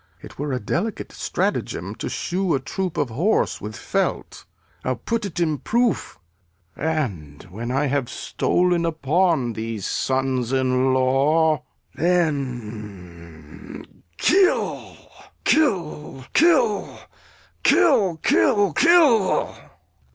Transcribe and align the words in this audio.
It 0.19 0.39
were 0.39 0.51
a 0.51 0.59
delicate 0.59 1.11
stratagem 1.11 1.93
to 1.97 2.09
shoe 2.09 2.55
A 2.55 2.59
troop 2.59 2.97
of 2.97 3.11
horse 3.11 3.61
with 3.61 3.75
felt. 3.75 4.45
I'll 4.83 4.95
put't 4.95 5.39
in 5.39 5.59
proof, 5.59 6.17
And 6.75 7.43
when 7.51 7.69
I 7.69 7.85
have 7.85 8.05
stol'n 8.09 8.83
upon 8.83 9.53
these 9.53 9.85
sons 9.85 10.51
in 10.53 10.91
law, 10.91 11.61
Then 11.93 13.85
kill, 14.17 14.97
kill, 15.43 16.25
kill, 16.33 16.97
kill, 17.61 18.17
kill, 18.17 18.73
kill! 18.73 19.55